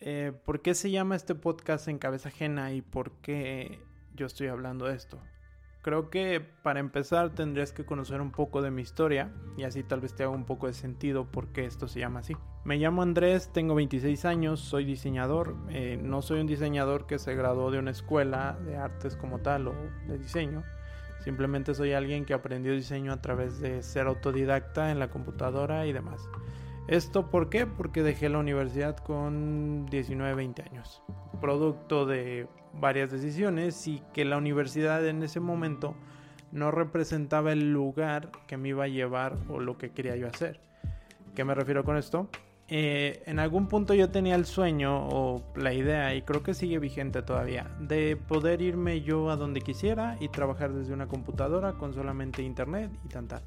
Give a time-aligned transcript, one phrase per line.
[0.00, 3.80] Eh, ¿Por qué se llama este podcast en cabeza ajena y por qué
[4.14, 5.18] yo estoy hablando de esto?
[5.82, 10.00] Creo que para empezar tendrías que conocer un poco de mi historia y así tal
[10.00, 12.36] vez te haga un poco de sentido por qué esto se llama así.
[12.64, 15.56] Me llamo Andrés, tengo 26 años, soy diseñador.
[15.70, 19.68] Eh, no soy un diseñador que se graduó de una escuela de artes como tal
[19.68, 19.74] o
[20.06, 20.62] de diseño.
[21.24, 25.92] Simplemente soy alguien que aprendió diseño a través de ser autodidacta en la computadora y
[25.92, 26.28] demás.
[26.88, 27.66] ¿Esto por qué?
[27.66, 31.02] Porque dejé la universidad con 19, 20 años.
[31.38, 35.94] Producto de varias decisiones y que la universidad en ese momento
[36.50, 40.60] no representaba el lugar que me iba a llevar o lo que quería yo hacer.
[41.34, 42.30] ¿Qué me refiero con esto?
[42.68, 46.78] Eh, en algún punto yo tenía el sueño o la idea, y creo que sigue
[46.78, 51.92] vigente todavía, de poder irme yo a donde quisiera y trabajar desde una computadora con
[51.92, 53.42] solamente internet y tal.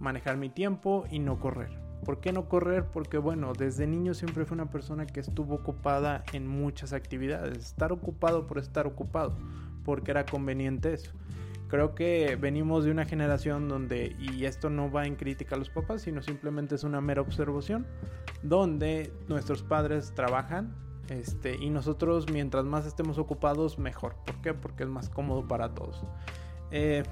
[0.00, 1.81] Manejar mi tiempo y no correr.
[2.04, 2.86] ¿Por qué no correr?
[2.86, 7.58] Porque bueno, desde niño siempre fui una persona que estuvo ocupada en muchas actividades.
[7.58, 9.36] Estar ocupado por estar ocupado,
[9.84, 11.12] porque era conveniente eso.
[11.68, 15.70] Creo que venimos de una generación donde, y esto no va en crítica a los
[15.70, 17.86] papás, sino simplemente es una mera observación,
[18.42, 20.74] donde nuestros padres trabajan
[21.08, 24.16] este, y nosotros mientras más estemos ocupados, mejor.
[24.26, 24.54] ¿Por qué?
[24.54, 26.02] Porque es más cómodo para todos.
[26.70, 27.02] Eh,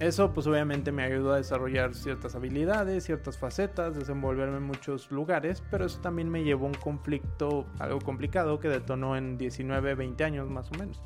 [0.00, 5.62] eso pues obviamente me ayudó a desarrollar ciertas habilidades, ciertas facetas, desenvolverme en muchos lugares,
[5.70, 10.24] pero eso también me llevó a un conflicto, algo complicado que detonó en 19, 20
[10.24, 11.02] años más o menos.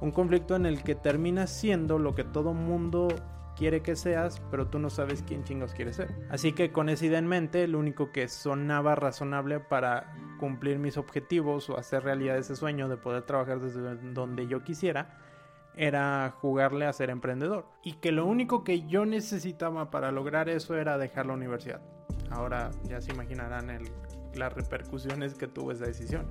[0.00, 3.08] Un conflicto en el que terminas siendo lo que todo mundo
[3.56, 6.12] quiere que seas, pero tú no sabes quién chingos quieres ser.
[6.28, 10.96] Así que con esa idea en mente, lo único que sonaba razonable para cumplir mis
[10.96, 15.18] objetivos o hacer realidad ese sueño de poder trabajar desde donde yo quisiera,
[15.76, 17.66] era jugarle a ser emprendedor.
[17.82, 21.80] Y que lo único que yo necesitaba para lograr eso era dejar la universidad.
[22.30, 23.82] Ahora ya se imaginarán
[24.34, 26.26] las repercusiones que tuvo esa decisión.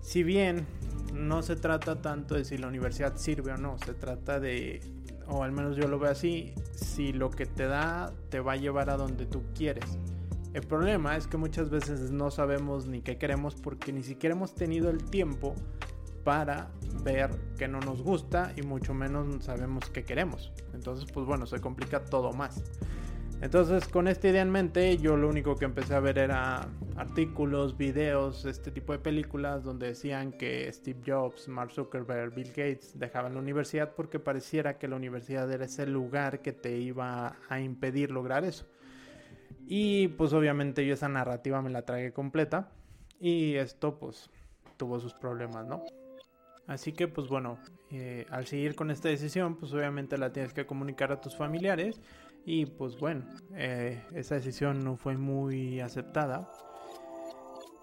[0.00, 0.66] Si bien
[1.12, 4.80] no se trata tanto de si la universidad sirve o no, se trata de,
[5.26, 8.56] o al menos yo lo veo así, si lo que te da te va a
[8.56, 9.98] llevar a donde tú quieres.
[10.54, 14.54] El problema es que muchas veces no sabemos ni qué queremos porque ni siquiera hemos
[14.54, 15.54] tenido el tiempo
[16.26, 16.72] para
[17.04, 20.52] ver que no nos gusta y mucho menos sabemos qué queremos.
[20.74, 22.64] Entonces, pues bueno, se complica todo más.
[23.42, 26.66] Entonces, con esta idea en mente, yo lo único que empecé a ver era
[26.96, 32.98] artículos, videos, este tipo de películas donde decían que Steve Jobs, Mark Zuckerberg, Bill Gates
[32.98, 37.60] dejaban la universidad porque pareciera que la universidad era ese lugar que te iba a
[37.60, 38.66] impedir lograr eso.
[39.68, 42.72] Y pues obviamente yo esa narrativa me la tragué completa
[43.20, 44.28] y esto pues
[44.76, 45.84] tuvo sus problemas, ¿no?
[46.66, 47.58] Así que pues bueno,
[47.90, 52.00] eh, al seguir con esta decisión, pues obviamente la tienes que comunicar a tus familiares
[52.44, 56.48] y pues bueno, eh, esa decisión no fue muy aceptada.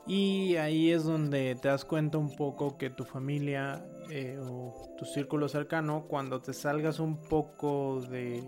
[0.06, 5.06] Y ahí es donde te das cuenta un poco que tu familia eh, o tu
[5.06, 8.44] círculo cercano, cuando te salgas un poco de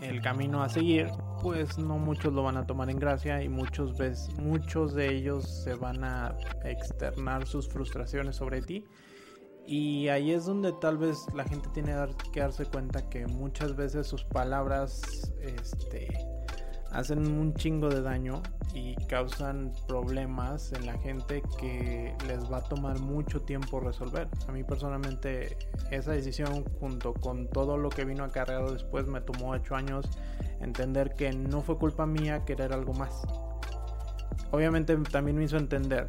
[0.00, 1.08] el camino a seguir,
[1.42, 5.64] pues no muchos lo van a tomar en gracia y muchos, ves, muchos de ellos
[5.64, 8.84] se van a externar sus frustraciones sobre ti.
[9.66, 11.92] Y ahí es donde tal vez la gente tiene
[12.32, 16.08] que darse cuenta que muchas veces sus palabras este,
[16.96, 18.42] hacen un chingo de daño
[18.72, 24.26] y causan problemas en la gente que les va a tomar mucho tiempo resolver.
[24.48, 25.58] A mí personalmente
[25.90, 30.06] esa decisión junto con todo lo que vino acarreado después me tomó 8 años
[30.62, 33.22] entender que no fue culpa mía querer algo más.
[34.50, 36.08] Obviamente también me hizo entender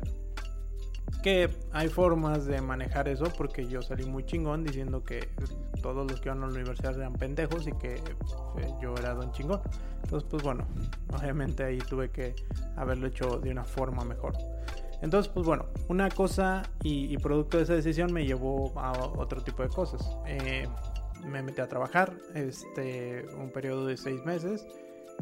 [1.27, 5.27] que hay formas de manejar eso porque yo salí muy chingón diciendo que
[5.81, 8.01] todos los que iban a la universidad eran pendejos y que eh,
[8.81, 9.59] yo era don chingón.
[10.05, 10.65] Entonces, pues bueno,
[11.13, 12.33] obviamente ahí tuve que
[12.77, 14.35] haberlo hecho de una forma mejor.
[15.01, 19.63] Entonces, pues bueno, una cosa y, producto de esa decisión me llevó a otro tipo
[19.63, 20.09] de cosas.
[20.27, 20.65] Eh,
[21.25, 24.65] me metí a trabajar este, un periodo de seis meses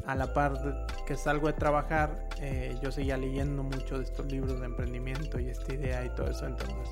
[0.05, 4.59] a la par que salgo de trabajar, eh, yo seguía leyendo mucho de estos libros
[4.59, 6.45] de emprendimiento y esta idea y todo eso.
[6.45, 6.89] Entonces,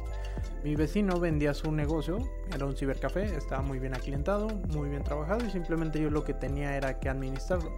[0.64, 2.18] mi vecino vendía su negocio,
[2.54, 6.34] era un cibercafé, estaba muy bien aclientado, muy bien trabajado y simplemente yo lo que
[6.34, 7.72] tenía era que administrarlo.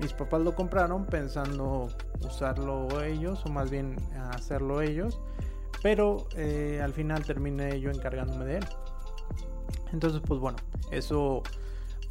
[0.00, 1.88] Mis papás lo compraron pensando
[2.24, 3.96] usarlo ellos o más bien
[4.32, 5.20] hacerlo ellos,
[5.82, 8.64] pero eh, al final terminé yo encargándome de él.
[9.92, 10.56] Entonces, pues bueno,
[10.90, 11.42] eso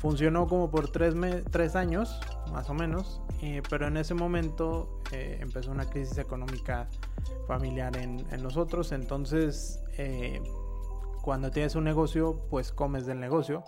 [0.02, 1.14] funcionó como por tres,
[1.52, 2.20] tres años,
[2.52, 6.90] más o menos, eh, pero en ese momento eh, empezó una crisis económica
[7.48, 10.42] familiar en, nosotros, entonces eh,
[11.22, 13.64] cuando tienes un negocio, pues comes del negocio.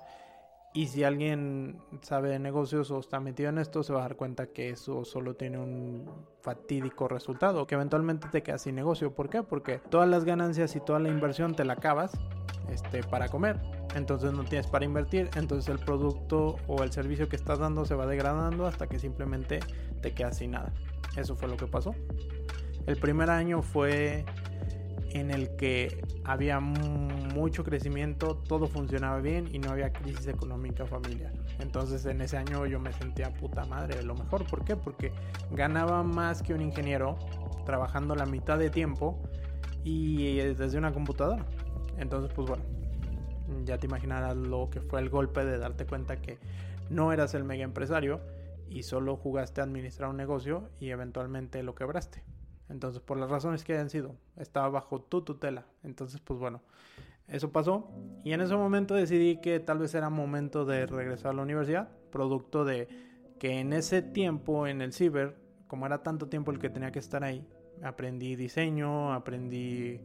[0.75, 4.15] Y si alguien sabe de negocios o está metido en esto, se va a dar
[4.15, 6.09] cuenta que eso solo tiene un
[6.41, 9.13] fatídico resultado, que eventualmente te quedas sin negocio.
[9.13, 9.43] ¿Por qué?
[9.43, 12.17] Porque todas las ganancias y toda la inversión te la acabas
[12.71, 13.82] este, para comer.
[13.95, 17.93] Entonces no tienes para invertir, entonces el producto o el servicio que estás dando se
[17.95, 19.59] va degradando hasta que simplemente
[20.01, 20.73] te quedas sin nada.
[21.15, 21.93] Eso fue lo que pasó.
[22.87, 24.25] El primer año fue
[25.11, 31.31] en el que había mucho crecimiento, todo funcionaba bien y no había crisis económica familiar.
[31.59, 34.45] Entonces en ese año yo me sentía puta madre de lo mejor.
[34.45, 34.75] ¿Por qué?
[34.75, 35.11] Porque
[35.51, 37.17] ganaba más que un ingeniero
[37.65, 39.21] trabajando la mitad de tiempo
[39.83, 41.45] y desde una computadora.
[41.97, 42.63] Entonces pues bueno,
[43.65, 46.37] ya te imaginarás lo que fue el golpe de darte cuenta que
[46.89, 48.21] no eras el mega empresario
[48.69, 52.23] y solo jugaste a administrar un negocio y eventualmente lo quebraste.
[52.69, 55.65] Entonces, por las razones que hayan sido, estaba bajo tu tutela.
[55.83, 56.61] Entonces, pues bueno,
[57.27, 57.89] eso pasó.
[58.23, 61.89] Y en ese momento decidí que tal vez era momento de regresar a la universidad,
[62.11, 62.87] producto de
[63.39, 65.35] que en ese tiempo en el ciber,
[65.67, 67.45] como era tanto tiempo el que tenía que estar ahí,
[67.83, 70.01] aprendí diseño, aprendí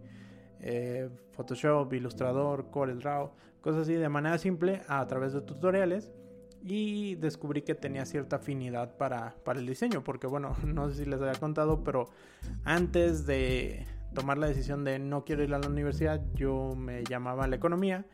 [0.61, 6.13] eh, Photoshop, Illustrator, CorelDRAW, cosas así de manera simple a través de tutoriales.
[6.65, 11.21] Y descubrí que tenía cierta afinidad para, el diseño, porque bueno, no sé si les
[11.21, 12.09] había contado, pero
[12.65, 17.45] antes de tomar la decisión de no quiero ir a la universidad, yo me llamaba
[17.45, 18.07] a la economía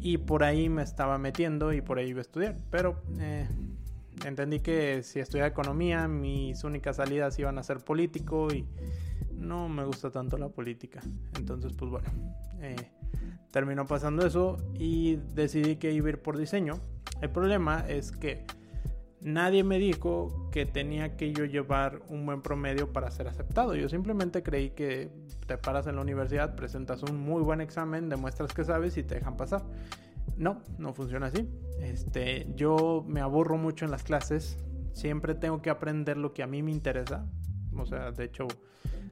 [0.00, 3.46] y por ahí me estaba metiendo y por ahí iba a estudiar, pero eh,
[4.24, 8.66] entendí que si estudiaba economía, mis únicas salidas iban a ser político y
[9.42, 11.00] no me gusta tanto la política,
[11.36, 12.08] entonces pues bueno.
[12.60, 12.76] Eh,
[13.50, 16.80] terminó pasando eso y decidí que iba a ir por diseño
[17.22, 18.44] el problema es que
[19.20, 23.76] nadie me dijo que tenía que yo llevar un buen promedio para ser aceptado.
[23.76, 25.08] Yo simplemente creí que
[25.46, 29.14] te paras en la universidad, presentas un muy buen examen, demuestras que sabes y te
[29.14, 29.62] dejan pasar.
[30.36, 31.48] No, no funciona así.
[31.80, 34.58] Este, yo me aburro mucho en las clases.
[34.92, 37.24] Siempre tengo que aprender lo que a mí me interesa.
[37.76, 38.48] O sea, de hecho,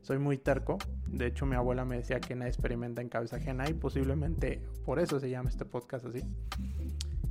[0.03, 0.79] soy muy terco.
[1.07, 4.99] De hecho, mi abuela me decía que nadie experimenta en cabeza ajena y posiblemente por
[4.99, 6.23] eso se llama este podcast así.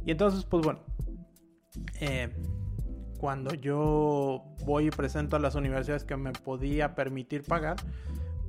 [0.06, 0.80] Y entonces, pues bueno,
[2.00, 2.30] eh,
[3.20, 7.78] cuando yo voy y presento a las universidades que me podía permitir pagar,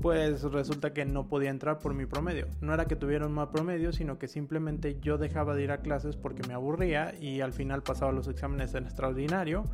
[0.01, 2.47] pues resulta que no podía entrar por mi promedio.
[2.61, 5.79] No era que tuviera un mal promedio, sino que simplemente yo dejaba de ir a
[5.79, 9.65] clases porque me aburría y al final pasaba los exámenes en extraordinario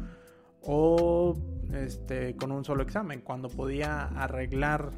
[0.66, 1.34] o
[1.72, 4.90] este, con un solo examen, cuando podía arreglar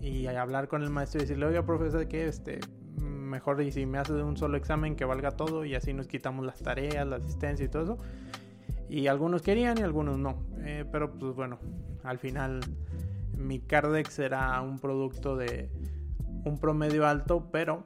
[0.00, 2.60] y hablar con el maestro y decirle, oiga, profesor, que este,
[3.00, 6.44] mejor y si me hace un solo examen que valga todo y así nos quitamos
[6.44, 7.98] las tareas, la asistencia y todo eso.
[8.88, 10.44] Y algunos querían y algunos no.
[10.60, 11.58] Eh, pero pues bueno,
[12.04, 12.60] al final
[13.36, 15.70] mi Cardex era un producto de
[16.44, 17.84] un promedio alto, pero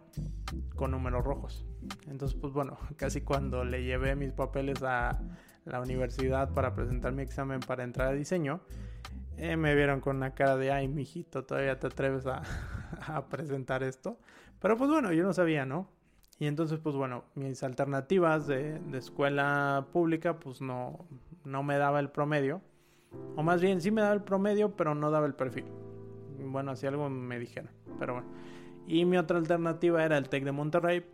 [0.77, 1.65] con números rojos.
[2.09, 5.21] Entonces, pues bueno, casi cuando le llevé mis papeles a
[5.70, 8.61] la universidad para presentar mi examen para entrar a diseño,
[9.37, 12.43] eh, me vieron con una cara de, ay, mijito, todavía te atreves a,
[13.31, 14.19] presentar esto.
[14.61, 15.88] Pero pues bueno, yo no sabía, ¿no?
[16.38, 21.06] Y entonces, pues bueno, mis alternativas de, escuela pública, pues no,
[21.44, 22.61] no me daba el promedio.
[23.37, 25.64] O más bien, sí me daba el promedio, pero no daba el perfil.
[26.38, 27.70] Bueno, así algo me dijeron.
[27.99, 28.28] Pero bueno.
[28.87, 31.05] Y mi otra alternativa era el TEC de Monterrey,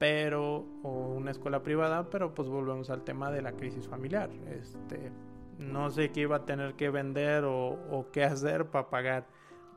[0.00, 4.30] pero, o una escuela privada, pero pues volvemos al tema de la crisis familiar.
[4.48, 5.12] Este,
[5.58, 9.26] no sé qué iba a tener que vender o, qué hacer para pagar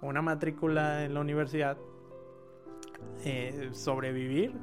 [0.02, 1.78] una matrícula en la universidad
[3.26, 4.54] eh, sobrevivir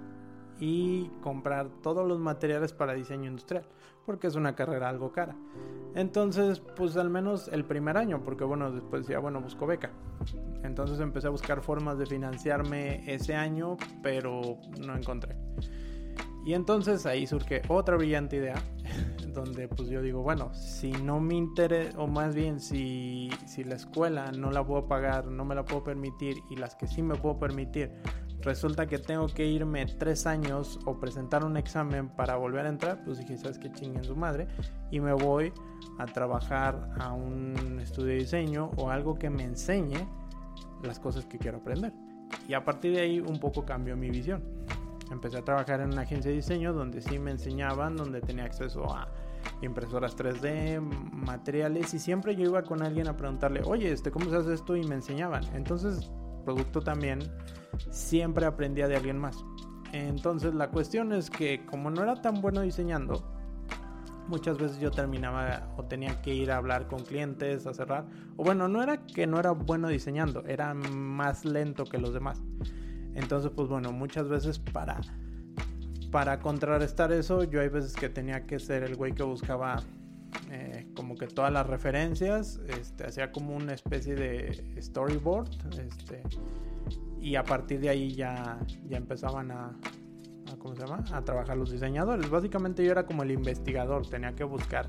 [0.59, 3.67] y comprar todos los materiales para diseño industrial,
[4.07, 5.37] porque es una carrera algo cara.
[5.95, 9.91] Entonces, pues al menos el primer año, porque bueno, después ya, bueno, busco beca.
[10.63, 15.37] Entonces empecé a buscar formas de financiarme ese año, pero no encontré.
[16.45, 18.63] Y entonces ahí surge otra brillante idea,
[19.35, 23.75] donde pues yo digo, bueno, si no me interesa, o más bien si, si la
[23.75, 27.15] escuela no la puedo pagar, no me la puedo permitir, y las que sí me
[27.17, 27.91] puedo permitir
[28.43, 33.05] resulta que tengo que irme tres años o presentar un examen para volver a entrar,
[33.05, 34.49] pues dije, ¿sabes qué chinguen su madre?
[34.91, 35.53] Y me voy
[35.99, 37.13] a trabajar a
[37.81, 40.07] un estudio de diseño o algo que me enseñe
[40.83, 41.93] las cosas que quiero aprender.
[42.47, 44.43] Y a partir de ahí un poco cambió mi visión.
[45.11, 48.85] Empecé a trabajar en una agencia de diseño donde sí me enseñaban, donde tenía acceso
[48.95, 49.09] a
[49.63, 54.37] impresoras 3D, materiales y siempre yo iba con alguien a preguntarle, oye, este, ¿cómo se
[54.37, 54.77] hace esto?
[54.77, 55.43] Y me enseñaban.
[55.55, 56.13] Entonces,
[56.45, 57.21] producto también
[57.91, 59.43] siempre aprendía de alguien más.
[59.93, 63.25] Entonces la cuestión es que como no era tan bueno diseñando,
[64.31, 68.07] muchas veces yo terminaba o tenía que ir a hablar con clientes, a cerrar.
[68.37, 72.43] O bueno, no era que no era bueno diseñando, era más lento que los demás.
[73.15, 75.01] Entonces, pues bueno, muchas veces para
[76.11, 79.81] para contrarrestar eso, yo hay veces que tenía que ser el güey que buscaba
[80.51, 86.23] eh, como que todas las referencias, este, hacía como una especie de storyboard, este,
[87.21, 88.59] y a partir de ahí ya,
[88.89, 89.77] ya empezaban a,
[90.61, 91.05] ¿cómo se llama?
[91.13, 92.31] a trabajar los diseñadores.
[92.31, 94.89] Básicamente yo era como el investigador, tenía que buscar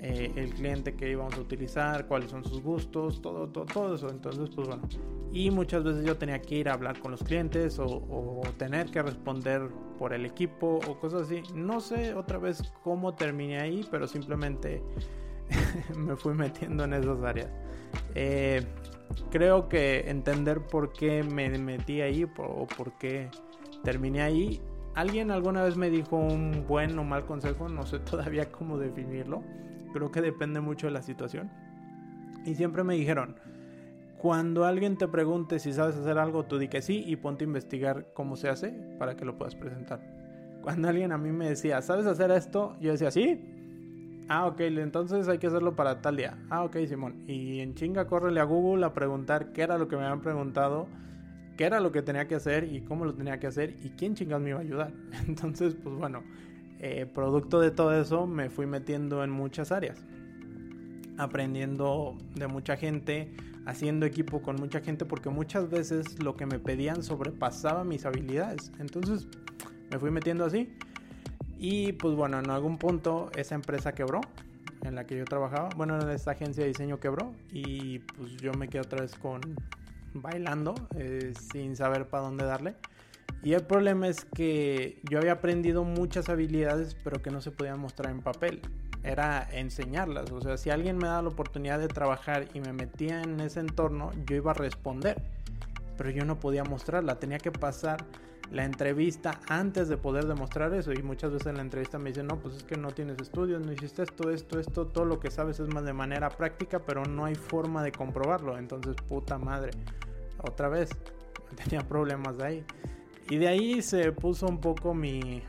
[0.00, 4.08] eh, el cliente que íbamos a utilizar, cuáles son sus gustos, todo, todo, todo eso.
[4.08, 4.88] Entonces, pues bueno.
[5.32, 8.90] Y muchas veces yo tenía que ir a hablar con los clientes o, o tener
[8.90, 11.42] que responder por el equipo o cosas así.
[11.54, 14.82] No sé otra vez cómo terminé ahí, pero simplemente
[15.96, 17.50] me fui metiendo en esas áreas.
[18.14, 18.64] Eh,
[19.30, 23.30] creo que entender por qué me metí ahí o por qué
[23.82, 24.60] terminé ahí.
[24.94, 29.42] Alguien alguna vez me dijo un buen o mal consejo, no sé todavía cómo definirlo
[29.94, 31.52] Creo que depende mucho de la situación.
[32.44, 33.36] Y siempre me dijeron,
[34.18, 37.46] cuando alguien te pregunte si sabes hacer algo, tú di que sí y ponte a
[37.46, 40.00] investigar cómo se hace para que lo puedas presentar.
[40.62, 42.74] Cuando alguien a mí me decía, ¿sabes hacer esto?
[42.80, 43.40] Yo decía, sí.
[44.28, 46.38] Ah, ok, entonces hay que hacerlo para tal día.
[46.50, 47.22] Ah, ok, Simón.
[47.28, 50.88] Y en chinga, córrele a Google a preguntar qué era lo que me habían preguntado,
[51.56, 54.14] qué era lo que tenía que hacer y cómo lo tenía que hacer y quién
[54.14, 54.92] chingas me iba a ayudar.
[55.28, 56.22] Entonces, pues bueno,
[56.80, 60.04] eh, producto de todo eso me fui metiendo en muchas áreas,
[61.18, 63.32] aprendiendo de mucha gente,
[63.66, 68.72] haciendo equipo con mucha gente, porque muchas veces lo que me pedían sobrepasaba mis habilidades.
[68.78, 69.26] Entonces
[69.90, 70.76] me fui metiendo así.
[71.58, 74.20] Y pues bueno, en algún punto esa empresa quebró
[74.82, 75.70] en la que yo trabajaba.
[75.76, 79.40] Bueno, en esta agencia de diseño quebró y pues yo me quedé otra vez con
[80.14, 82.74] bailando eh, sin saber para dónde darle.
[83.42, 87.78] Y el problema es que yo había aprendido muchas habilidades, pero que no se podían
[87.78, 88.62] mostrar en papel.
[89.02, 90.30] Era enseñarlas.
[90.32, 93.60] O sea, si alguien me daba la oportunidad de trabajar y me metía en ese
[93.60, 95.20] entorno, yo iba a responder.
[95.98, 97.18] Pero yo no podía mostrarla.
[97.18, 98.04] Tenía que pasar
[98.50, 100.92] la entrevista antes de poder demostrar eso.
[100.92, 103.64] Y muchas veces en la entrevista me dicen, no, pues es que no tienes estudios,
[103.64, 104.86] no hiciste esto, esto, esto.
[104.86, 108.58] Todo lo que sabes es más de manera práctica, pero no hay forma de comprobarlo.
[108.58, 109.72] Entonces, puta madre.
[110.42, 110.90] Otra vez,
[111.64, 112.64] tenía problemas de ahí.
[113.30, 115.42] Y de ahí se puso un poco mi,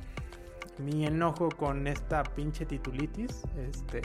[0.80, 3.44] mi enojo con esta pinche titulitis.
[3.58, 4.02] Este,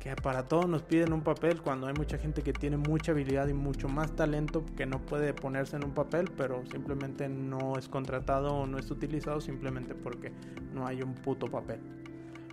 [0.00, 3.46] que para todos nos piden un papel cuando hay mucha gente que tiene mucha habilidad
[3.48, 7.86] y mucho más talento que no puede ponerse en un papel, pero simplemente no es
[7.86, 10.32] contratado o no es utilizado simplemente porque
[10.72, 11.80] no hay un puto papel.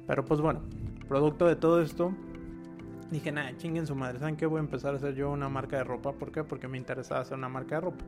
[0.06, 0.62] Pero pues bueno,
[1.08, 2.14] producto de todo esto,
[3.12, 4.46] dije, nada, chinguen su madre, ¿saben qué?
[4.46, 6.12] Voy a empezar a hacer yo una marca de ropa.
[6.12, 6.44] ¿Por qué?
[6.44, 8.04] Porque me interesaba hacer una marca de ropa.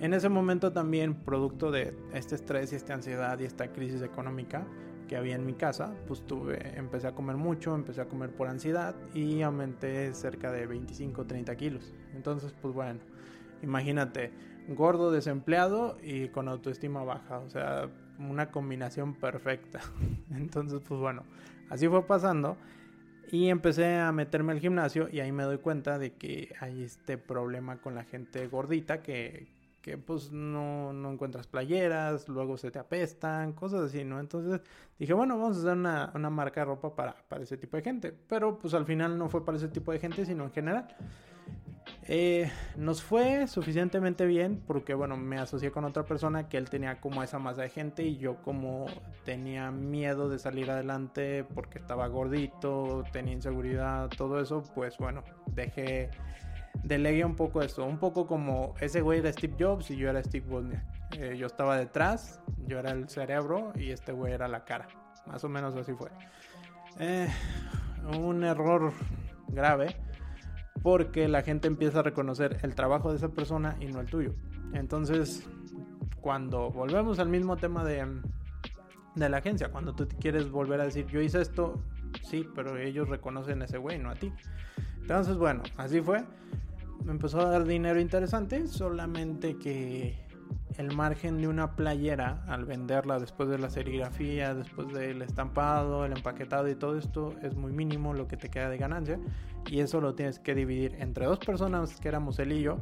[0.00, 4.66] En ese momento también, producto de este estrés y esta ansiedad y esta crisis económica
[5.06, 8.48] que había en mi casa, pues tuve, empecé a comer mucho, empecé a comer por
[8.48, 11.94] ansiedad y aumenté cerca de 25 30 kilos.
[12.14, 13.00] Entonces, pues bueno,
[13.62, 14.32] imagínate,
[14.68, 19.80] gordo, desempleado y con autoestima baja, o sea, una combinación perfecta.
[20.30, 21.24] Entonces, pues bueno,
[21.70, 22.56] así fue pasando.
[23.30, 27.18] Y empecé a meterme al gimnasio y ahí me doy cuenta de que hay este
[27.18, 29.48] problema con la gente gordita que,
[29.86, 34.18] que pues no, no, encuentras playeras, luego se te apestan, cosas así, ¿no?
[34.18, 34.60] Entonces
[34.98, 37.84] dije, bueno, vamos a hacer una, una marca de ropa para, para, ese tipo de
[37.84, 38.12] gente.
[38.28, 40.88] Pero pues al final no fue para ese tipo de gente, sino en general.
[42.08, 47.00] Eh, nos fue suficientemente bien porque, bueno, me asocié con otra persona que él tenía
[47.00, 48.86] como esa masa de gente y yo como
[49.24, 55.22] tenía miedo de salir adelante porque estaba gordito, tenía inseguridad, todo eso, pues bueno,
[55.54, 56.10] dejé
[56.82, 57.84] delegué un poco eso.
[57.84, 60.84] Un poco como ese güey era Steve Jobs y yo era Steve Wozniak.
[61.12, 64.88] Eh, yo estaba detrás, yo era el cerebro y este güey era la cara.
[65.26, 66.10] Más o menos así fue.
[66.98, 67.28] Eh,
[68.16, 68.92] un error
[69.48, 69.96] grave
[70.82, 74.34] porque la gente empieza a reconocer el trabajo de esa persona y no el tuyo.
[74.72, 75.48] Entonces,
[76.20, 78.06] cuando volvemos al mismo tema de,
[79.14, 81.82] de la agencia, cuando tú quieres volver a decir, yo hice esto,
[82.22, 84.32] sí, pero ellos reconocen a ese güey, no a ti.
[85.00, 86.24] Entonces, bueno, así fue
[87.06, 90.26] me empezó a dar dinero interesante, solamente que
[90.76, 96.12] el margen de una playera al venderla después de la serigrafía, después del estampado, el
[96.12, 99.20] empaquetado y todo esto es muy mínimo lo que te queda de ganancia.
[99.70, 102.78] Y eso lo tienes que dividir entre dos personas que éramos él y yo,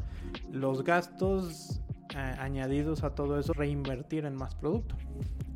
[0.51, 1.83] los gastos
[2.17, 4.97] eh, añadidos a todo eso reinvertir en más producto.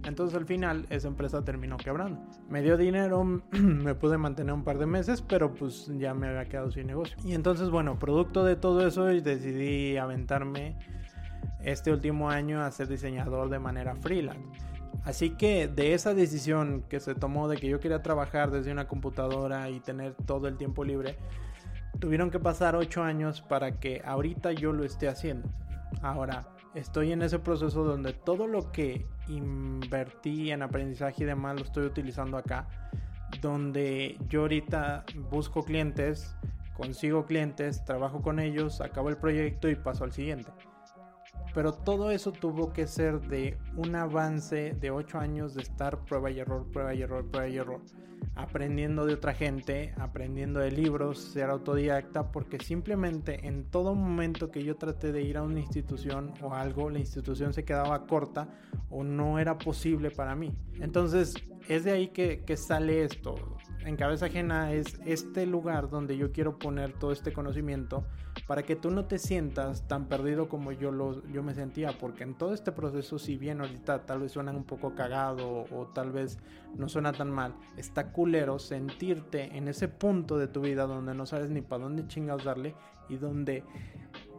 [0.05, 2.21] Entonces al final esa empresa terminó quebrando.
[2.49, 3.23] Me dio dinero,
[3.53, 7.17] me pude mantener un par de meses, pero pues ya me había quedado sin negocio.
[7.25, 10.77] Y entonces bueno, producto de todo eso decidí aventarme
[11.63, 14.43] este último año a ser diseñador de manera freelance.
[15.05, 18.89] Así que de esa decisión que se tomó de que yo quería trabajar desde una
[18.89, 21.17] computadora y tener todo el tiempo libre,
[21.99, 25.49] tuvieron que pasar 8 años para que ahorita yo lo esté haciendo.
[26.03, 31.63] Ahora, estoy en ese proceso donde todo lo que invertí en aprendizaje y demás lo
[31.63, 32.69] estoy utilizando acá,
[33.41, 36.37] donde yo ahorita busco clientes,
[36.77, 40.51] consigo clientes, trabajo con ellos, acabo el proyecto y paso al siguiente.
[41.55, 46.31] Pero todo eso tuvo que ser de un avance de 8 años de estar prueba
[46.31, 47.81] y error, prueba y error, prueba y error
[48.35, 54.63] aprendiendo de otra gente, aprendiendo de libros, ser autodidacta, porque simplemente en todo momento que
[54.63, 58.49] yo traté de ir a una institución o algo, la institución se quedaba corta
[58.91, 60.57] o no era posible para mí.
[60.81, 61.35] Entonces
[61.69, 63.35] es de ahí que, que sale esto.
[63.85, 68.05] En cabeza ajena es este lugar donde yo quiero poner todo este conocimiento
[68.47, 72.25] para que tú no te sientas tan perdido como yo, lo, yo me sentía, porque
[72.25, 76.13] en todo este proceso, si bien ahorita tal vez suena un poco cagado o tal
[76.13, 76.39] vez
[76.77, 81.25] no suena tan mal, está culero sentirte en ese punto de tu vida donde no
[81.25, 82.75] sabes ni para dónde chingados darle
[83.09, 83.65] y donde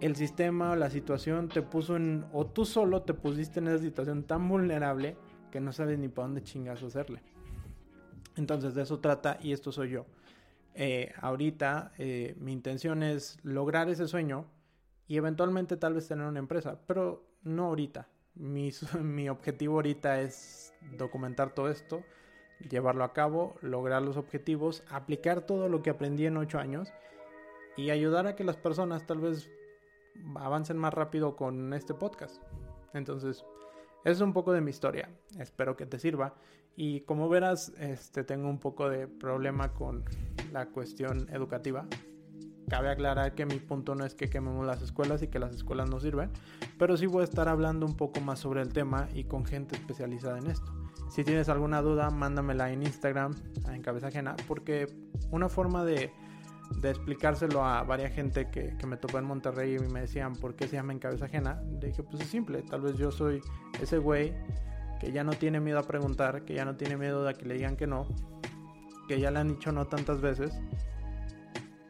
[0.01, 3.79] el sistema o la situación te puso en, o tú solo te pusiste en esa
[3.79, 5.17] situación tan vulnerable
[5.51, 7.21] que no sabes ni para dónde chingados hacerle.
[8.39, 10.05] Entonces de eso trata y esto soy yo.
[10.73, 14.45] Eh, ahorita eh, mi intención es lograr ese sueño
[15.07, 18.07] y eventualmente tal vez tener una empresa, pero no ahorita.
[18.35, 18.71] Mi,
[19.03, 22.01] mi objetivo ahorita es documentar todo esto,
[22.69, 26.93] llevarlo a cabo, lograr los objetivos, aplicar todo lo que aprendí en ocho años
[27.75, 29.49] y ayudar a que las personas tal vez
[30.35, 32.41] avancen más rápido con este podcast.
[32.93, 33.43] Entonces,
[34.05, 35.09] eso es un poco de mi historia.
[35.37, 36.35] Espero que te sirva.
[36.81, 40.05] Y como verás, este, tengo un poco de problema con
[40.53, 41.85] la cuestión educativa.
[42.69, 45.89] Cabe aclarar que mi punto no es que quememos las escuelas y que las escuelas
[45.89, 46.29] no sirven,
[46.77, 49.75] pero sí voy a estar hablando un poco más sobre el tema y con gente
[49.75, 50.71] especializada en esto.
[51.09, 53.35] Si tienes alguna duda, mándamela en Instagram,
[53.69, 54.87] en cabeza ajena, porque
[55.31, 56.13] una forma de
[56.77, 60.67] de explicárselo a varias gente que, me topó en Monterrey y me decían por qué
[60.67, 63.41] se llama en cabeza ajena, dije pues es simple, tal vez yo soy
[63.81, 64.33] ese güey
[64.99, 67.55] que ya no tiene miedo a preguntar, que ya no tiene miedo de que le
[67.55, 68.07] digan que no,
[69.07, 70.59] que ya le han dicho no tantas veces,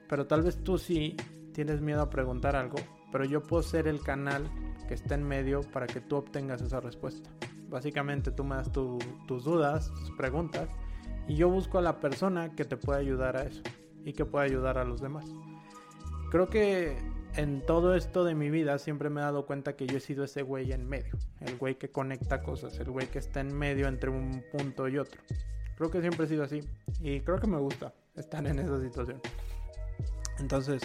[0.08, 1.16] pero tal vez tú sí
[1.54, 2.78] tienes miedo a preguntar algo,
[3.12, 4.50] pero yo puedo ser el canal
[4.88, 7.30] que está en medio para que tú obtengas esa respuesta.
[7.68, 10.70] Básicamente tú me das tus dudas, tus preguntas,
[11.28, 13.62] y yo busco a la persona que te pueda ayudar a eso
[14.04, 15.26] y que pueda ayudar a los demás.
[16.32, 16.98] Creo que
[17.36, 20.24] en todo esto de mi vida siempre me he dado cuenta que yo he sido
[20.24, 23.88] ese güey en medio, el güey que conecta cosas, el güey que está en medio
[23.88, 25.22] entre un punto y otro.
[25.78, 26.62] Creo que siempre he sido así
[27.02, 29.22] y creo que me gusta estar en esa situación.
[30.40, 30.82] Entonces,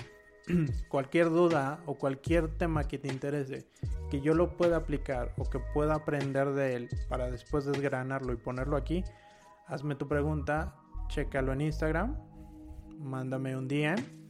[0.89, 3.67] cualquier duda o cualquier tema que te interese,
[4.11, 8.37] que yo lo pueda aplicar o que pueda aprender de él para después desgranarlo y
[8.37, 9.03] ponerlo aquí,
[9.67, 10.77] hazme tu pregunta,
[11.09, 12.17] chécalo en Instagram
[12.99, 14.24] mándame un DM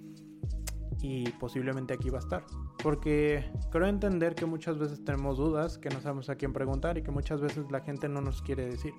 [1.05, 2.45] y posiblemente aquí va a estar.
[2.83, 7.03] Porque creo entender que muchas veces tenemos dudas, que no sabemos a quién preguntar y
[7.03, 8.95] que muchas veces la gente no nos quiere decir.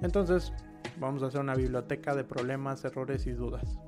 [0.00, 0.54] Entonces,
[0.98, 3.78] vamos a hacer una biblioteca de problemas, errores y dudas.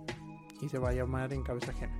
[0.61, 1.99] Y se va a llamar en cabeza ajena.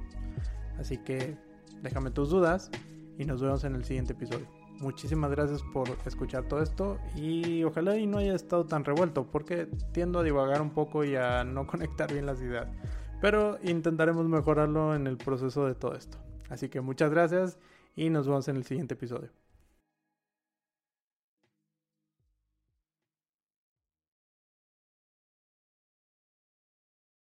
[0.79, 1.39] Así que
[1.83, 2.71] déjame tus dudas
[3.17, 4.47] y nos vemos en el siguiente episodio.
[4.81, 9.69] Muchísimas gracias por escuchar todo esto y ojalá y no haya estado tan revuelto porque
[9.93, 12.69] tiendo a divagar un poco y a no conectar bien las ideas.
[13.21, 16.19] Pero intentaremos mejorarlo en el proceso de todo esto.
[16.49, 17.59] Así que muchas gracias
[17.95, 19.31] y nos vemos en el siguiente episodio.